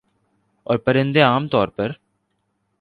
[0.67, 1.91] اورپرندے عام طور پر